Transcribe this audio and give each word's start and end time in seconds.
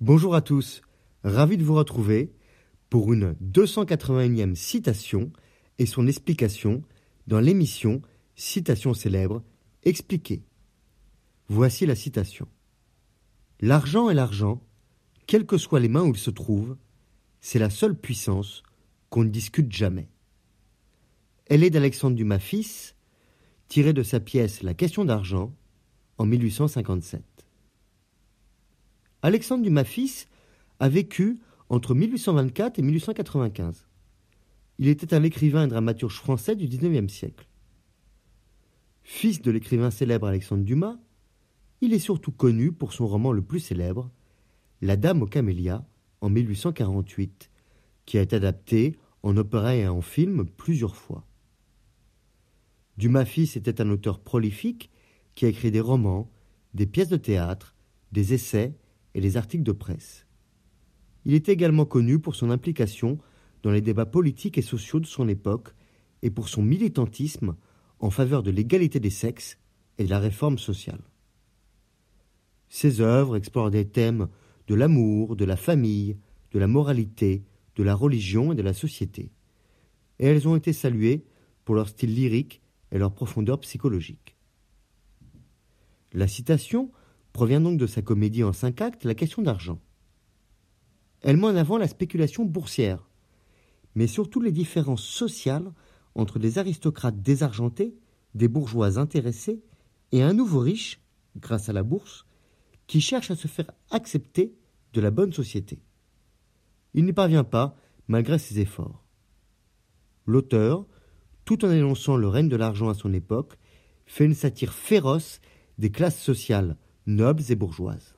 Bonjour 0.00 0.34
à 0.34 0.40
tous, 0.40 0.82
ravi 1.22 1.56
de 1.56 1.62
vous 1.62 1.76
retrouver 1.76 2.32
pour 2.90 3.12
une 3.12 3.34
281e 3.34 4.56
citation 4.56 5.30
et 5.78 5.86
son 5.86 6.08
explication 6.08 6.82
dans 7.28 7.38
l'émission 7.38 8.02
Citation 8.34 8.92
célèbre 8.92 9.44
expliquée. 9.84 10.42
Voici 11.46 11.86
la 11.86 11.94
citation. 11.94 12.48
L'argent 13.60 14.10
est 14.10 14.14
l'argent, 14.14 14.60
quelles 15.28 15.46
que 15.46 15.58
soient 15.58 15.78
les 15.78 15.88
mains 15.88 16.02
où 16.02 16.10
il 16.10 16.18
se 16.18 16.30
trouve, 16.30 16.76
c'est 17.40 17.60
la 17.60 17.70
seule 17.70 17.96
puissance 17.96 18.64
qu'on 19.10 19.22
ne 19.22 19.30
discute 19.30 19.70
jamais. 19.70 20.08
Elle 21.46 21.62
est 21.62 21.70
d'Alexandre 21.70 22.16
Dumas 22.16 22.40
fils, 22.40 22.96
tirée 23.68 23.92
de 23.92 24.02
sa 24.02 24.18
pièce 24.18 24.64
La 24.64 24.74
question 24.74 25.04
d'argent 25.04 25.54
en 26.18 26.26
1857. 26.26 27.33
Alexandre 29.24 29.62
Dumas 29.62 29.84
fils 29.84 30.28
a 30.80 30.90
vécu 30.90 31.38
entre 31.70 31.94
1824 31.94 32.78
et 32.78 32.82
1895. 32.82 33.86
Il 34.78 34.86
était 34.86 35.14
un 35.14 35.22
écrivain 35.22 35.64
et 35.64 35.68
dramaturge 35.68 36.18
français 36.18 36.54
du 36.54 36.66
XIXe 36.66 37.10
siècle. 37.10 37.48
Fils 39.02 39.40
de 39.40 39.50
l'écrivain 39.50 39.90
célèbre 39.90 40.26
Alexandre 40.26 40.62
Dumas, 40.62 40.98
il 41.80 41.94
est 41.94 42.00
surtout 42.00 42.32
connu 42.32 42.70
pour 42.70 42.92
son 42.92 43.06
roman 43.06 43.32
le 43.32 43.40
plus 43.40 43.60
célèbre, 43.60 44.10
La 44.82 44.98
Dame 44.98 45.22
aux 45.22 45.26
camélias, 45.26 45.86
en 46.20 46.28
1848, 46.28 47.50
qui 48.04 48.18
a 48.18 48.20
été 48.20 48.36
adapté 48.36 48.98
en 49.22 49.38
opéra 49.38 49.74
et 49.74 49.88
en 49.88 50.02
film 50.02 50.44
plusieurs 50.44 50.96
fois. 50.96 51.24
Dumas 52.98 53.24
fils 53.24 53.56
était 53.56 53.80
un 53.80 53.88
auteur 53.88 54.20
prolifique 54.20 54.90
qui 55.34 55.46
a 55.46 55.48
écrit 55.48 55.70
des 55.70 55.80
romans, 55.80 56.30
des 56.74 56.84
pièces 56.84 57.08
de 57.08 57.16
théâtre, 57.16 57.74
des 58.12 58.34
essais 58.34 58.74
et 59.14 59.20
des 59.20 59.36
articles 59.36 59.64
de 59.64 59.72
presse. 59.72 60.26
Il 61.24 61.34
est 61.34 61.48
également 61.48 61.86
connu 61.86 62.18
pour 62.18 62.34
son 62.34 62.50
implication 62.50 63.18
dans 63.62 63.70
les 63.70 63.80
débats 63.80 64.06
politiques 64.06 64.58
et 64.58 64.62
sociaux 64.62 65.00
de 65.00 65.06
son 65.06 65.28
époque 65.28 65.74
et 66.22 66.30
pour 66.30 66.48
son 66.48 66.62
militantisme 66.62 67.56
en 67.98 68.10
faveur 68.10 68.42
de 68.42 68.50
l'égalité 68.50 69.00
des 69.00 69.10
sexes 69.10 69.58
et 69.98 70.04
de 70.04 70.10
la 70.10 70.18
réforme 70.18 70.58
sociale. 70.58 71.00
Ses 72.68 73.00
œuvres 73.00 73.36
explorent 73.36 73.70
des 73.70 73.86
thèmes 73.86 74.28
de 74.66 74.74
l'amour, 74.74 75.36
de 75.36 75.44
la 75.44 75.56
famille, 75.56 76.16
de 76.52 76.58
la 76.58 76.66
moralité, 76.66 77.44
de 77.76 77.82
la 77.82 77.94
religion 77.94 78.52
et 78.52 78.56
de 78.56 78.62
la 78.62 78.74
société. 78.74 79.30
Et 80.18 80.26
elles 80.26 80.48
ont 80.48 80.56
été 80.56 80.72
saluées 80.72 81.24
pour 81.64 81.74
leur 81.74 81.88
style 81.88 82.14
lyrique 82.14 82.60
et 82.92 82.98
leur 82.98 83.12
profondeur 83.12 83.60
psychologique. 83.60 84.36
La 86.12 86.28
citation 86.28 86.90
provient 87.34 87.60
donc 87.60 87.78
de 87.78 87.86
sa 87.86 88.00
comédie 88.00 88.44
en 88.44 88.54
cinq 88.54 88.80
actes 88.80 89.04
La 89.04 89.14
question 89.14 89.42
d'argent. 89.42 89.80
Elle 91.20 91.36
met 91.36 91.48
en 91.48 91.56
avant 91.56 91.76
la 91.76 91.88
spéculation 91.88 92.44
boursière, 92.44 93.10
mais 93.96 94.06
surtout 94.06 94.40
les 94.40 94.52
différences 94.52 95.02
sociales 95.02 95.72
entre 96.14 96.38
des 96.38 96.58
aristocrates 96.58 97.20
désargentés, 97.20 97.96
des 98.34 98.46
bourgeois 98.46 98.98
intéressés 98.98 99.62
et 100.12 100.22
un 100.22 100.32
nouveau 100.32 100.60
riche, 100.60 101.00
grâce 101.36 101.68
à 101.68 101.72
la 101.72 101.82
bourse, 101.82 102.24
qui 102.86 103.00
cherche 103.00 103.32
à 103.32 103.36
se 103.36 103.48
faire 103.48 103.70
accepter 103.90 104.54
de 104.92 105.00
la 105.00 105.10
bonne 105.10 105.32
société. 105.32 105.82
Il 106.94 107.04
n'y 107.04 107.12
parvient 107.12 107.42
pas 107.42 107.76
malgré 108.06 108.38
ses 108.38 108.60
efforts. 108.60 109.04
L'auteur, 110.26 110.86
tout 111.44 111.64
en 111.64 111.70
énonçant 111.72 112.16
le 112.16 112.28
règne 112.28 112.48
de 112.48 112.56
l'argent 112.56 112.90
à 112.90 112.94
son 112.94 113.12
époque, 113.12 113.58
fait 114.06 114.24
une 114.24 114.34
satire 114.34 114.72
féroce 114.72 115.40
des 115.78 115.90
classes 115.90 116.20
sociales 116.20 116.76
nobles 117.06 117.42
et 117.50 117.56
bourgeoises. 117.56 118.14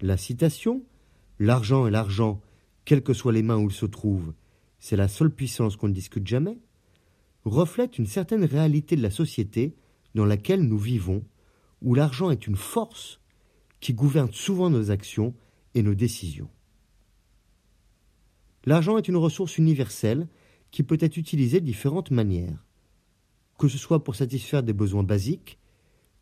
La 0.00 0.16
citation 0.16 0.84
L'argent 1.38 1.86
est 1.86 1.90
l'argent, 1.90 2.42
quelles 2.84 3.02
que 3.02 3.14
soient 3.14 3.32
les 3.32 3.42
mains 3.42 3.56
où 3.56 3.70
il 3.70 3.74
se 3.74 3.86
trouve, 3.86 4.34
c'est 4.78 4.96
la 4.96 5.08
seule 5.08 5.30
puissance 5.30 5.76
qu'on 5.76 5.88
ne 5.88 5.94
discute 5.94 6.26
jamais, 6.26 6.58
reflète 7.44 7.96
une 7.96 8.06
certaine 8.06 8.44
réalité 8.44 8.94
de 8.94 9.02
la 9.02 9.10
société 9.10 9.74
dans 10.14 10.26
laquelle 10.26 10.62
nous 10.62 10.78
vivons, 10.78 11.24
où 11.80 11.94
l'argent 11.94 12.30
est 12.30 12.46
une 12.46 12.56
force 12.56 13.20
qui 13.80 13.94
gouverne 13.94 14.32
souvent 14.32 14.68
nos 14.68 14.90
actions 14.90 15.34
et 15.74 15.82
nos 15.82 15.94
décisions. 15.94 16.50
L'argent 18.66 18.98
est 18.98 19.08
une 19.08 19.16
ressource 19.16 19.56
universelle 19.56 20.28
qui 20.70 20.82
peut 20.82 20.98
être 21.00 21.16
utilisée 21.16 21.60
de 21.60 21.66
différentes 21.66 22.10
manières, 22.10 22.66
que 23.58 23.68
ce 23.68 23.78
soit 23.78 24.04
pour 24.04 24.16
satisfaire 24.16 24.62
des 24.62 24.74
besoins 24.74 25.02
basiques, 25.02 25.58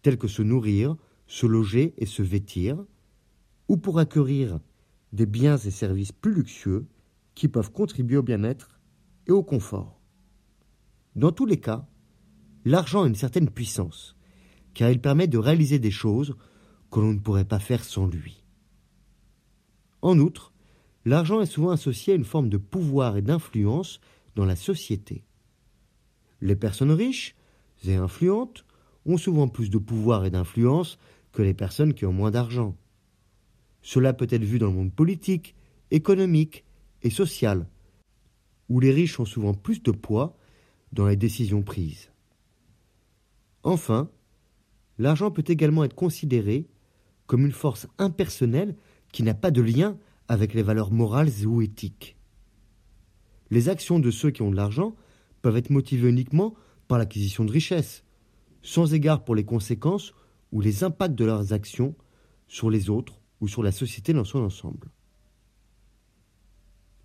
tels 0.02 0.18
que 0.18 0.28
se 0.28 0.42
nourrir, 0.42 0.96
se 1.28 1.46
loger 1.46 1.94
et 1.98 2.06
se 2.06 2.22
vêtir, 2.22 2.84
ou 3.68 3.76
pour 3.76 4.00
acquérir 4.00 4.58
des 5.12 5.26
biens 5.26 5.58
et 5.58 5.70
services 5.70 6.10
plus 6.10 6.34
luxueux 6.34 6.86
qui 7.34 7.48
peuvent 7.48 7.70
contribuer 7.70 8.16
au 8.16 8.22
bien-être 8.22 8.80
et 9.26 9.32
au 9.32 9.44
confort. 9.44 10.00
Dans 11.14 11.30
tous 11.30 11.46
les 11.46 11.60
cas, 11.60 11.86
l'argent 12.64 13.02
a 13.02 13.06
une 13.06 13.14
certaine 13.14 13.50
puissance, 13.50 14.16
car 14.74 14.90
il 14.90 15.00
permet 15.00 15.28
de 15.28 15.38
réaliser 15.38 15.78
des 15.78 15.90
choses 15.90 16.34
que 16.90 17.00
l'on 17.00 17.12
ne 17.12 17.20
pourrait 17.20 17.44
pas 17.44 17.58
faire 17.58 17.84
sans 17.84 18.06
lui. 18.06 18.42
En 20.00 20.18
outre, 20.18 20.52
l'argent 21.04 21.40
est 21.40 21.46
souvent 21.46 21.70
associé 21.70 22.14
à 22.14 22.16
une 22.16 22.24
forme 22.24 22.48
de 22.48 22.56
pouvoir 22.56 23.16
et 23.16 23.22
d'influence 23.22 24.00
dans 24.34 24.44
la 24.44 24.56
société. 24.56 25.24
Les 26.40 26.56
personnes 26.56 26.92
riches 26.92 27.36
et 27.84 27.96
influentes 27.96 28.64
ont 29.04 29.16
souvent 29.16 29.48
plus 29.48 29.70
de 29.70 29.78
pouvoir 29.78 30.24
et 30.24 30.30
d'influence 30.30 30.98
les 31.42 31.54
personnes 31.54 31.94
qui 31.94 32.06
ont 32.06 32.12
moins 32.12 32.30
d'argent. 32.30 32.76
Cela 33.82 34.12
peut 34.12 34.26
être 34.30 34.44
vu 34.44 34.58
dans 34.58 34.66
le 34.66 34.74
monde 34.74 34.92
politique, 34.92 35.54
économique 35.90 36.64
et 37.02 37.10
social, 37.10 37.66
où 38.68 38.80
les 38.80 38.92
riches 38.92 39.18
ont 39.20 39.24
souvent 39.24 39.54
plus 39.54 39.82
de 39.82 39.90
poids 39.90 40.36
dans 40.92 41.06
les 41.06 41.16
décisions 41.16 41.62
prises. 41.62 42.10
Enfin, 43.62 44.10
l'argent 44.98 45.30
peut 45.30 45.44
également 45.46 45.84
être 45.84 45.94
considéré 45.94 46.66
comme 47.26 47.44
une 47.44 47.52
force 47.52 47.86
impersonnelle 47.98 48.76
qui 49.12 49.22
n'a 49.22 49.34
pas 49.34 49.50
de 49.50 49.62
lien 49.62 49.98
avec 50.28 50.54
les 50.54 50.62
valeurs 50.62 50.90
morales 50.90 51.30
ou 51.46 51.62
éthiques. 51.62 52.16
Les 53.50 53.68
actions 53.68 53.98
de 53.98 54.10
ceux 54.10 54.30
qui 54.30 54.42
ont 54.42 54.50
de 54.50 54.56
l'argent 54.56 54.94
peuvent 55.42 55.56
être 55.56 55.70
motivées 55.70 56.08
uniquement 56.08 56.54
par 56.86 56.98
l'acquisition 56.98 57.44
de 57.44 57.52
richesses, 57.52 58.04
sans 58.62 58.92
égard 58.92 59.24
pour 59.24 59.34
les 59.34 59.44
conséquences 59.44 60.14
ou 60.52 60.60
les 60.60 60.84
impacts 60.84 61.14
de 61.14 61.24
leurs 61.24 61.52
actions 61.52 61.94
sur 62.46 62.70
les 62.70 62.90
autres 62.90 63.20
ou 63.40 63.48
sur 63.48 63.62
la 63.62 63.72
société 63.72 64.12
dans 64.12 64.24
son 64.24 64.40
ensemble. 64.40 64.90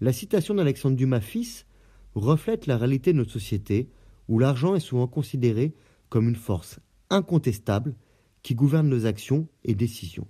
La 0.01 0.13
citation 0.13 0.55
d'Alexandre 0.55 0.97
Dumas 0.97 1.21
fils 1.21 1.65
reflète 2.15 2.67
la 2.67 2.77
réalité 2.77 3.13
de 3.13 3.17
notre 3.17 3.31
société 3.31 3.89
où 4.27 4.39
l'argent 4.39 4.75
est 4.75 4.79
souvent 4.79 5.07
considéré 5.07 5.73
comme 6.09 6.29
une 6.29 6.35
force 6.35 6.79
incontestable 7.09 7.95
qui 8.41 8.55
gouverne 8.55 8.89
nos 8.89 9.05
actions 9.05 9.47
et 9.63 9.75
décisions. 9.75 10.27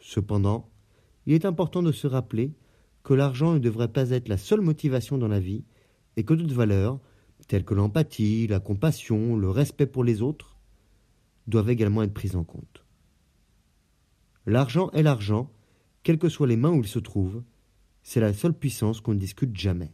Cependant, 0.00 0.70
il 1.26 1.34
est 1.34 1.44
important 1.44 1.82
de 1.82 1.92
se 1.92 2.06
rappeler 2.06 2.52
que 3.02 3.14
l'argent 3.14 3.54
ne 3.54 3.58
devrait 3.58 3.92
pas 3.92 4.10
être 4.10 4.28
la 4.28 4.38
seule 4.38 4.60
motivation 4.60 5.18
dans 5.18 5.28
la 5.28 5.40
vie 5.40 5.64
et 6.16 6.24
que 6.24 6.34
d'autres 6.34 6.54
valeurs, 6.54 7.00
telles 7.48 7.64
que 7.64 7.74
l'empathie, 7.74 8.46
la 8.46 8.60
compassion, 8.60 9.36
le 9.36 9.50
respect 9.50 9.86
pour 9.86 10.04
les 10.04 10.22
autres, 10.22 10.51
doivent 11.46 11.70
également 11.70 12.02
être 12.02 12.14
prises 12.14 12.36
en 12.36 12.44
compte. 12.44 12.84
L'argent 14.46 14.90
est 14.90 15.02
l'argent, 15.02 15.50
quelles 16.02 16.18
que 16.18 16.28
soient 16.28 16.46
les 16.46 16.56
mains 16.56 16.72
où 16.72 16.80
il 16.80 16.88
se 16.88 16.98
trouve, 16.98 17.42
c'est 18.02 18.20
la 18.20 18.32
seule 18.32 18.54
puissance 18.54 19.00
qu'on 19.00 19.14
ne 19.14 19.18
discute 19.18 19.56
jamais. 19.56 19.92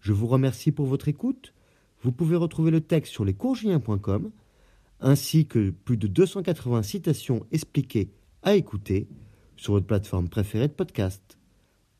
Je 0.00 0.12
vous 0.12 0.26
remercie 0.26 0.72
pour 0.72 0.86
votre 0.86 1.08
écoute. 1.08 1.54
Vous 2.02 2.12
pouvez 2.12 2.36
retrouver 2.36 2.70
le 2.70 2.80
texte 2.80 3.12
sur 3.12 3.24
lescourgiens.com 3.24 4.30
ainsi 5.00 5.46
que 5.46 5.70
plus 5.70 5.96
de 5.96 6.06
280 6.06 6.82
citations 6.82 7.46
expliquées 7.52 8.12
à 8.42 8.54
écouter 8.54 9.08
sur 9.56 9.74
votre 9.74 9.86
plateforme 9.86 10.28
préférée 10.28 10.68
de 10.68 10.72
podcast. 10.72 11.38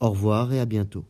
Au 0.00 0.10
revoir 0.10 0.52
et 0.52 0.60
à 0.60 0.66
bientôt. 0.66 1.04